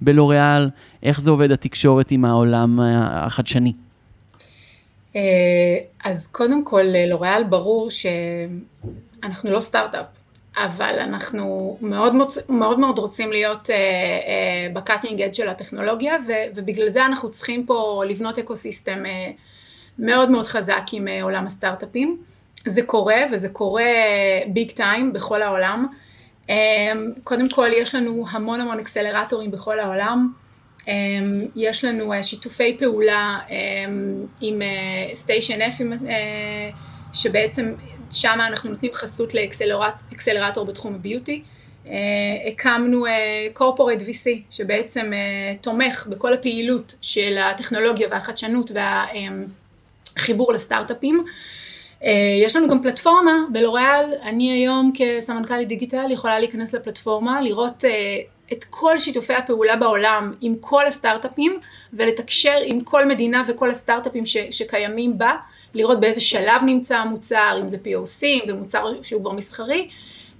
[0.00, 0.70] בלוריאל,
[1.02, 3.72] איך זה עובד התקשורת עם העולם החדשני?
[5.16, 5.20] אה,
[6.04, 10.17] אז קודם כל, לוריאל ברור שאנחנו לא סטארט-אפ.
[10.64, 12.14] אבל אנחנו מאוד
[12.48, 17.30] מאוד, מאוד רוצים להיות uh, uh, ב cutting edge של הטכנולוגיה ו, ובגלל זה אנחנו
[17.30, 19.36] צריכים פה לבנות ecosystem uh,
[19.98, 22.18] מאוד מאוד חזק עם uh, עולם הסטארט-אפים.
[22.66, 23.84] זה קורה וזה קורה
[24.46, 25.86] ביג טיים בכל העולם.
[26.46, 26.50] Um,
[27.24, 30.32] קודם כל יש לנו המון המון אקסלרטורים בכל העולם.
[30.80, 30.88] Um,
[31.56, 33.50] יש לנו uh, שיתופי פעולה um,
[34.40, 34.62] עם
[35.14, 36.06] סטיישן uh, F uh,
[37.12, 37.74] שבעצם
[38.10, 41.42] שם אנחנו נותנים חסות לאקסלרטור בתחום הביוטי.
[41.84, 41.90] Uh,
[42.48, 43.04] הקמנו
[43.52, 48.70] קורפורט uh, VC שבעצם uh, תומך בכל הפעילות של הטכנולוגיה והחדשנות
[50.16, 51.24] והחיבור לסטארט-אפים.
[52.44, 57.84] יש לנו גם פלטפורמה בלוריאל, אני היום כסמנכ"לית דיגיטל יכולה להיכנס לפלטפורמה, לראות
[58.52, 61.58] את כל שיתופי הפעולה בעולם עם כל הסטארט-אפים
[61.92, 65.32] ולתקשר עם כל מדינה וכל הסטארט-אפים ש, שקיימים בה.
[65.74, 69.88] לראות באיזה שלב נמצא המוצר, אם זה POC, אם זה מוצר שהוא כבר מסחרי,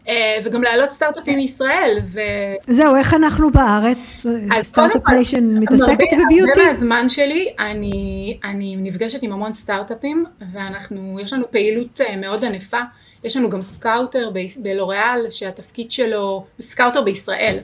[0.09, 1.99] אה, וגם להעלות סטארט-אפים מישראל.
[2.05, 2.21] ו...
[2.67, 4.27] זהו, איך אנחנו בארץ?
[4.63, 6.61] start-up nation מתעסקת ב beauty?
[6.61, 12.45] הרבה מהזמן שלי, אני, אני נפגשת עם המון סטארט-אפים, ואנחנו, יש לנו פעילות אה, מאוד
[12.45, 12.81] ענפה.
[13.25, 14.31] יש לנו גם scouter
[14.63, 17.59] בלוריאל, שהתפקיד שלו, scouter בישראל,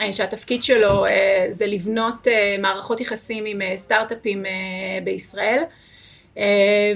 [0.00, 1.04] אה, שהתפקיד שלו
[1.48, 2.26] זה לבנות
[2.60, 4.44] מערכות יחסים עם סטארט-אפים
[5.04, 5.62] בישראל.
[6.38, 6.92] אה,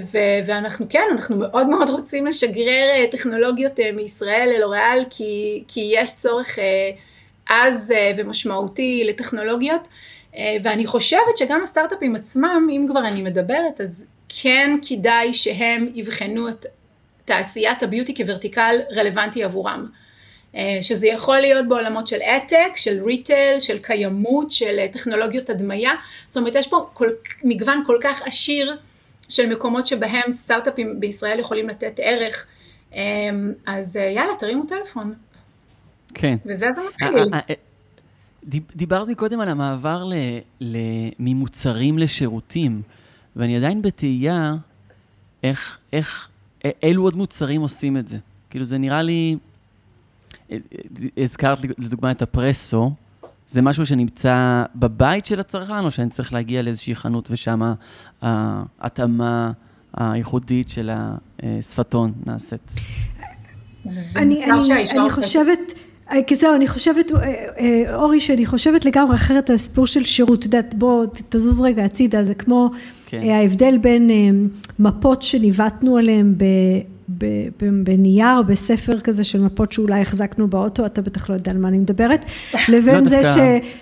[0.46, 6.14] ואנחנו כן, אנחנו מאוד מאוד רוצים לשגר אה, טכנולוגיות אה, מישראל ללוריאל, כי, כי יש
[6.14, 6.58] צורך
[7.48, 9.88] עז ומשמעותי לטכנולוגיות,
[10.62, 16.66] ואני חושבת שגם הסטארט-אפים עצמם, אם כבר אני מדברת, אז כן כדאי שהם יבחנו את
[17.24, 19.86] תעשיית הביוטי כוורטיקל רלוונטי עבורם.
[20.80, 25.92] שזה יכול להיות בעולמות של אתק, של ריטל, של קיימות, של טכנולוגיות הדמיה,
[26.26, 27.08] זאת אומרת יש פה כל,
[27.44, 28.76] מגוון כל כך עשיר
[29.28, 32.48] של מקומות שבהם סטארט-אפים בישראל יכולים לתת ערך,
[32.92, 35.14] אמ, אז אה, יאללה, תרימו טלפון.
[36.14, 36.36] כן.
[36.46, 37.34] וזה זה מתחיל.
[37.34, 37.54] אה, אה,
[38.76, 40.10] דיברת מקודם על המעבר
[41.18, 42.82] ממוצרים לשירותים,
[43.36, 44.54] ואני עדיין בתהייה
[45.42, 46.28] איך, איך,
[46.82, 48.18] אילו עוד מוצרים עושים את זה.
[48.50, 49.36] כאילו, זה נראה לי,
[51.16, 52.92] הזכרת לדוגמה את הפרסו,
[53.48, 57.72] זה משהו שנמצא בבית של הצרכן, או שאני צריך להגיע לאיזושהי חנות ושם
[58.22, 59.52] ההתאמה
[59.94, 60.90] הייחודית של
[61.42, 62.72] השפתון נעשית?
[64.16, 65.72] אני, אני, אני חושבת...
[66.12, 67.18] אה, כי זהו, אני חושבת, אה,
[67.58, 70.38] אה, אורי, שאני חושבת לגמרי אחרת על הסיפור של שירות.
[70.38, 72.70] את יודעת, בוא, תזוז רגע הצידה, זה כמו
[73.06, 73.20] כן.
[73.30, 74.10] ההבדל בין
[74.78, 76.34] מפות שניווטנו עליהן
[77.84, 81.78] בנייר, בספר כזה של מפות שאולי החזקנו באוטו, אתה בטח לא יודע על מה אני
[81.78, 82.24] מדברת,
[82.72, 83.36] לבין לא, זה ש,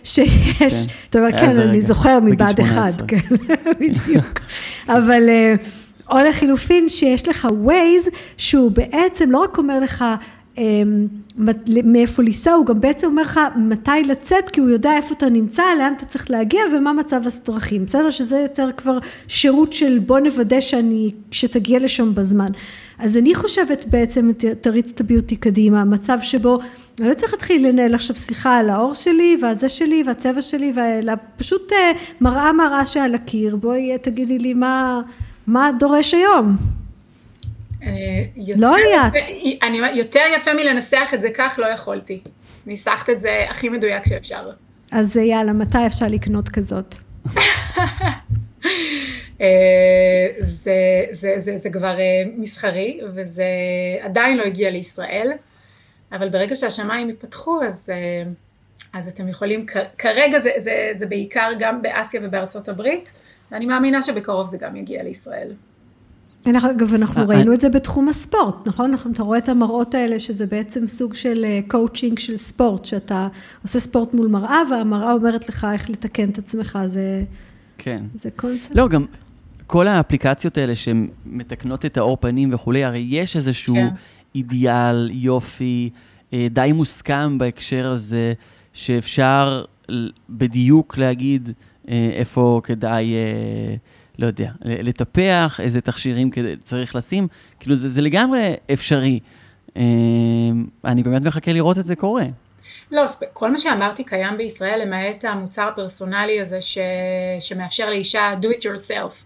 [0.05, 0.93] שיש, כן.
[1.11, 3.19] אתה אומר, כן, אני זוכר מבה"ד אחד, כן,
[3.81, 4.41] בדיוק.
[4.89, 5.29] אבל,
[6.11, 10.05] או לחילופין, שיש לך Waze, שהוא בעצם לא רק אומר לך,
[11.85, 15.63] מאיפה לנסוע, הוא גם בעצם אומר לך מתי לצאת, כי הוא יודע איפה אתה נמצא,
[15.79, 17.85] לאן אתה צריך להגיע ומה מצב הדרכים.
[17.85, 18.11] בסדר?
[18.11, 22.49] שזה יותר כבר שירות של בוא נוודא שאני, שתגיע לשם בזמן.
[22.99, 26.59] אז אני חושבת בעצם, תריץ את הביוטי קדימה, מצב שבו
[27.01, 30.73] אני לא צריך להתחיל לנהל עכשיו שיחה על האור שלי ועל זה שלי והצבע שלי,
[30.77, 35.01] אלא פשוט אה, מראה מראה שעל הקיר, בואי תגידי לי מה,
[35.47, 36.57] מה דורש היום.
[37.83, 38.25] אה,
[38.57, 39.13] לא ליאת.
[39.63, 42.21] אני, יותר יפה מלנסח את זה כך לא יכולתי.
[42.67, 44.51] ניסחת את זה הכי מדויק שאפשר.
[44.93, 46.95] אז יאללה, מתי אפשר לקנות כזאת?
[49.41, 53.45] אה, זה, זה, זה, זה כבר אה, מסחרי וזה
[54.01, 55.33] עדיין לא הגיע לישראל,
[56.13, 57.91] אבל ברגע שהשמיים ייפתחו אז,
[58.95, 59.67] אז אתם יכולים,
[59.99, 63.13] כרגע זה, זה, זה בעיקר גם באסיה ובארצות הברית,
[63.51, 65.53] ואני מאמינה שבקרוב זה גם יגיע לישראל.
[66.47, 67.55] אגב, אנחנו אה, ראינו אה.
[67.55, 68.93] את זה בתחום הספורט, נכון?
[69.13, 73.29] אתה רואה את המראות האלה שזה בעצם סוג של קואוצ'ינג אה, של ספורט, שאתה
[73.63, 77.25] עושה ספורט מול מראה והמראה אומרת לך איך לתקן את עצמך, זה,
[77.79, 78.03] כן.
[78.15, 78.77] זה קונספט.
[78.77, 79.05] לא, גם
[79.67, 83.89] כל האפליקציות האלה שמתקנות את האור פנים וכולי, הרי יש איזשהו כן.
[84.35, 85.91] אידיאל, יופי,
[86.33, 88.33] די מוסכם בהקשר הזה,
[88.73, 89.65] שאפשר
[90.31, 91.51] בדיוק להגיד
[91.89, 93.15] איפה כדאי...
[94.21, 96.31] לא יודע, לטפח, איזה תכשירים
[96.65, 97.29] צריך לשים,
[97.61, 99.21] כאילו זה, זה לגמרי אפשרי.
[99.77, 99.83] אה,
[100.85, 102.25] אני באמת מחכה לראות את זה קורה.
[102.93, 103.03] לא,
[103.33, 106.79] כל מה שאמרתי קיים בישראל, למעט המוצר הפרסונלי הזה ש...
[107.41, 109.25] שמאפשר לאישה do it yourself.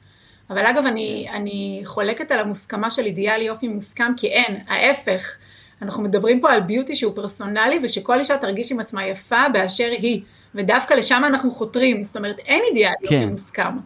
[0.50, 5.37] אבל אגב, אני, אני חולקת על המוסכמה של אידיאל יופי מוסכם, כי אין, ההפך.
[5.83, 10.20] אנחנו מדברים פה על ביוטי שהוא פרסונלי, ושכל אישה תרגיש עם עצמה יפה באשר היא.
[10.54, 13.14] ודווקא לשם אנחנו חותרים, זאת אומרת, אין אידיאל כן.
[13.14, 13.76] יופי מוסכם.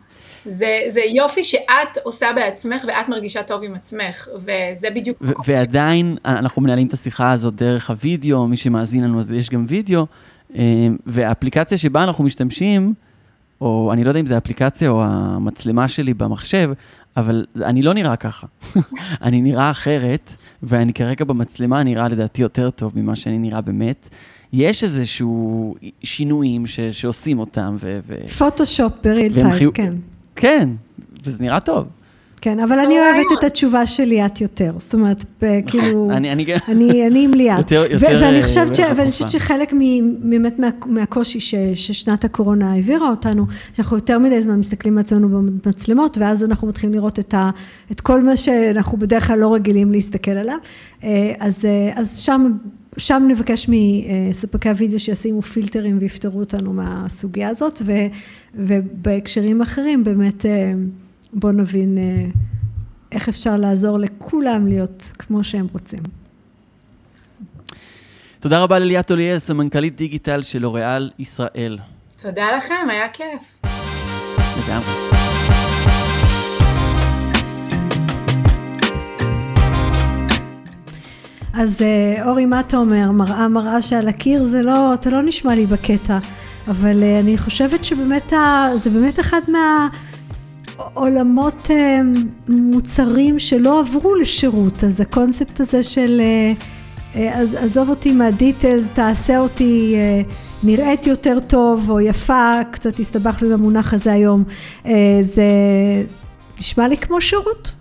[0.47, 5.19] זה, זה יופי שאת עושה בעצמך ואת מרגישה טוב עם עצמך, וזה בדיוק...
[5.21, 9.65] ו- ועדיין אנחנו מנהלים את השיחה הזאת דרך הוידאו, מי שמאזין לנו אז יש גם
[9.69, 10.07] וידאו,
[10.55, 10.63] אה,
[11.07, 12.95] והאפליקציה שבה אנחנו משתמשים,
[13.61, 16.71] או אני לא יודע אם זה אפליקציה או המצלמה שלי במחשב,
[17.17, 18.47] אבל אני לא נראה ככה.
[19.23, 24.09] אני נראה אחרת, ואני כרגע במצלמה נראה לדעתי יותר טוב ממה שאני נראה באמת.
[24.53, 27.77] יש איזשהו שינויים ש, שעושים אותם.
[27.81, 28.15] ו, ו...
[28.39, 29.73] פוטושופ בריל טייפ, חיו...
[29.73, 29.91] כן.
[30.41, 30.69] כן,
[31.25, 31.87] וזה נראה טוב.
[32.41, 35.25] כן, אבל אני אוהבת את התשובה של ליאת יותר, זאת אומרת,
[35.71, 36.11] כאילו,
[36.69, 37.73] אני עם ליאת.
[38.01, 39.73] ואני חושבת שחלק
[40.19, 41.41] באמת מהקושי
[41.75, 46.95] ששנת הקורונה העבירה אותנו, שאנחנו יותר מדי זמן מסתכלים על עצמנו במצלמות, ואז אנחנו מתחילים
[46.95, 47.19] לראות
[47.93, 50.59] את כל מה שאנחנו בדרך כלל לא רגילים להסתכל עליו,
[51.05, 51.33] אה,
[51.95, 52.53] אז שם
[52.99, 57.93] שם נבקש מספקי הוידאו שישימו פילטרים ויפתרו אותנו מהסוגיה הזאת, ו,
[58.55, 60.73] ובהקשרים אחרים באמת אה,
[61.33, 62.25] בואו נבין אה,
[63.13, 66.03] איך אפשר לעזור לכולם להיות כמו שהם רוצים.
[68.41, 71.79] תודה רבה לליאת אוליאל, סמנכ"לית דיגיטל של לוריאל ישראל.
[72.23, 73.61] תודה לכם, היה כיף.
[74.59, 75.18] לגמרי.
[81.59, 83.11] אז אה, אורי, מה אתה אומר?
[83.11, 86.19] מראה מראה שעל הקיר זה לא, אתה לא נשמע לי בקטע,
[86.69, 88.33] אבל אה, אני חושבת שבאמת
[88.83, 89.41] זה באמת אחד
[90.79, 92.01] מהעולמות אה,
[92.49, 96.21] מוצרים שלא עברו לשירות, אז הקונספט הזה של
[97.33, 99.97] אז עזוב אותי מהדיטלס, תעשה אותי
[100.63, 104.45] נראית יותר טוב או יפה, קצת הסתבכנו עם המונח הזה היום,
[105.23, 105.47] זה
[106.59, 107.73] נשמע לי כמו שירות.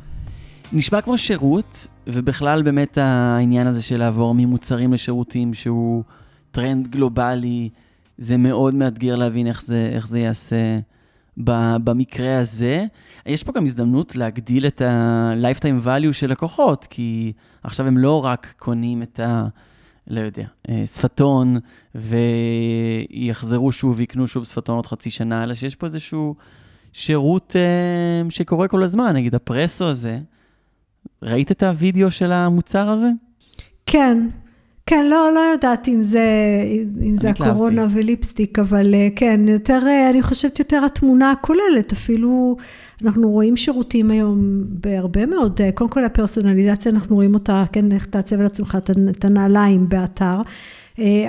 [0.74, 6.04] נשמע כמו שירות, ובכלל באמת העניין הזה של לעבור ממוצרים לשירותים, שהוא
[6.52, 7.70] טרנד גלובלי,
[8.17, 10.80] זה מאוד מאתגר להבין איך זה, איך זה ייעשה
[11.38, 12.86] במקרה הזה.
[13.26, 18.54] יש פה גם הזדמנות להגדיל את ה-lifetime value של לקוחות, כי עכשיו הם לא רק
[18.58, 19.48] קונים את ה...
[20.08, 21.58] לא יודע, אה, שפתון,
[21.96, 26.36] ויחזרו שוב ויקנו שוב שפתון עוד חצי שנה, אלא שיש פה איזשהו
[26.93, 30.20] שירות אה, שקורה כל הזמן, נגיד הפרסו הזה.
[31.24, 33.10] ראית את הוידאו של המוצר הזה?
[33.86, 34.28] כן,
[34.88, 36.26] כן, לא, לא יודעת אם זה,
[37.02, 38.00] אם זה הקורונה התלהבתי.
[38.00, 42.58] וליפסטיק, אבל אה, כן, יותר, אה, אני חושבת יותר התמונה הכוללת, אפילו
[43.04, 48.06] אנחנו רואים שירותים היום בהרבה מאוד, אה, קודם כל הפרסונליזציה, אנחנו רואים אותה, כן, איך
[48.06, 48.78] תעצב לעצמך
[49.10, 50.42] את הנעליים באתר.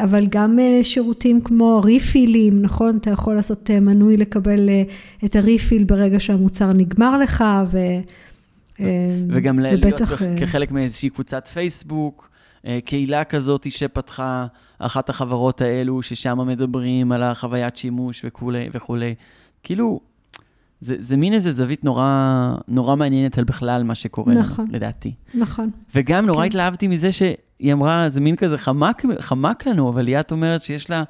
[0.03, 2.97] אבל גם שירותים כמו ריפילים, נכון?
[2.97, 4.69] אתה יכול לעשות מנוי לקבל
[5.25, 7.79] את הריפיל ברגע שהמוצר נגמר לך, ו...
[9.29, 10.23] וגם ובטח...
[10.23, 12.29] להיות כחלק מאיזושהי קבוצת פייסבוק.
[12.67, 14.47] אה, קהילה כזאת שפתחה
[14.79, 19.15] אחת החברות האלו, ששם מדברים על החוויית שימוש וכולי וכולי.
[19.63, 20.01] כאילו,
[20.81, 25.13] זה, זה מין איזה זווית נורא, נורא מעניינת על בכלל מה שקורה נכון, לנו, לדעתי.
[25.35, 25.71] נכון.
[25.95, 26.47] וגם נורא כן.
[26.47, 31.03] התלהבתי מזה שהיא אמרה, זה מין כזה חמק, חמק לנו, אבל ליאת אומרת שיש לה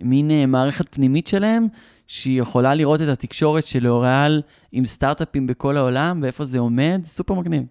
[0.00, 1.66] מין מערכת פנימית שלהם,
[2.06, 7.34] שהיא יכולה לראות את התקשורת של לוריאל עם סטארט-אפים בכל העולם, ואיפה זה עומד, סופר
[7.34, 7.62] מגניב.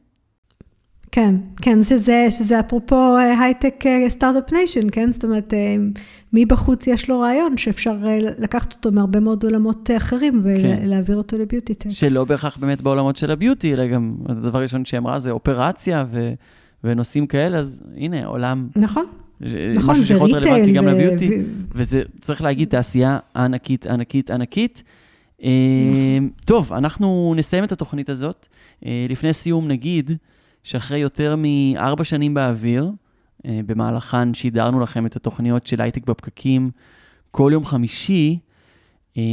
[1.11, 5.11] כן, כן, שזה, שזה אפרופו הייטק start-up nation, כן?
[5.11, 5.75] זאת אומרת, אה,
[6.33, 10.83] מבחוץ יש לו רעיון שאפשר אה, לקחת אותו מהרבה מאוד עולמות אחרים כן.
[10.83, 11.89] ולהעביר אותו ל beauty tech.
[11.89, 16.05] שלא בהכרח באמת בעולמות של ה beauty, אלא גם הדבר הראשון שהיא אמרה זה אופרציה
[16.11, 16.33] ו,
[16.83, 18.67] ונושאים כאלה, אז הנה, עולם.
[18.75, 19.05] נכון.
[19.75, 21.43] נכון, משהו שיכול להיות רלוונטי גם לביוטי, ו...
[21.71, 24.83] וזה, צריך להגיד, תעשייה ענקית, ענקית, ענקית.
[25.39, 25.49] נכון.
[26.45, 28.47] טוב, אנחנו נסיים את התוכנית הזאת.
[29.09, 30.11] לפני סיום נגיד,
[30.63, 32.91] שאחרי יותר מארבע שנים באוויר,
[33.45, 36.71] אה, במהלכן שידרנו לכם את התוכניות של הייטק בפקקים
[37.31, 38.39] כל יום חמישי,
[39.17, 39.23] אה,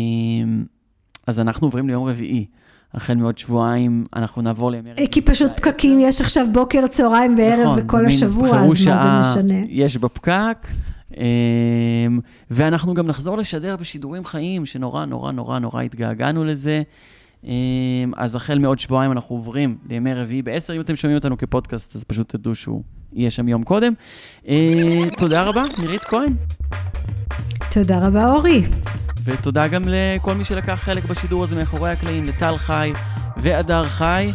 [1.27, 2.47] אז אנחנו עוברים ליום רביעי.
[2.95, 5.09] החל מעוד שבועיים אנחנו נעבור לימי רביעי.
[5.11, 9.59] כי פשוט פקקים יש עכשיו בוקר, צהריים וערב נכון, וכל השבוע, אז מה זה משנה?
[9.69, 10.67] יש בפקק,
[11.17, 11.25] אה,
[12.51, 16.83] ואנחנו גם נחזור לשדר בשידורים חיים, שנורא נורא נורא נורא התגעגענו לזה.
[17.45, 17.51] אמ,
[18.17, 22.05] אז החל מעוד שבועיים אנחנו עוברים לימי רביעי ב-10, אם אתם שומעים אותנו כפודקאסט, אז
[22.05, 23.93] פשוט תדעו שהוא יהיה שם יום קודם.
[24.49, 26.35] אה, תודה רבה, נירית כהן.
[27.71, 28.63] תודה רבה, אורי.
[29.25, 32.93] ותודה גם לכל מי שלקח חלק בשידור הזה מאחורי הקלעים, לטל חי
[33.37, 34.33] והדר חי.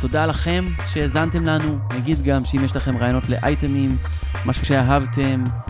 [0.00, 1.78] תודה לכם שהאזנתם לנו.
[1.96, 3.96] נגיד גם שאם יש לכם רעיונות לאייטמים,
[4.46, 5.67] משהו שאהבתם, אה,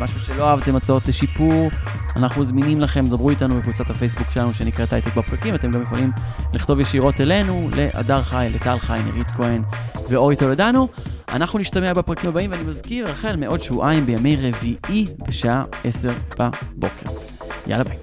[0.00, 1.70] משהו שלא אהבתם, הצעות לשיפור,
[2.16, 6.10] אנחנו זמינים לכם, דברו איתנו בקבוצת הפייסבוק שלנו שנקראת הייטק בפרקים, אתם גם יכולים
[6.52, 9.62] לכתוב ישירות אלינו, להדר חי, לטל חי, נירית כהן
[10.10, 10.88] ואורי טולדנו.
[11.28, 17.10] אנחנו נשתמע בפרקים הבאים, ואני מזכיר, החל מעוד שבועיים בימי רביעי בשעה 10 בבוקר.
[17.66, 17.96] יאללה ביי.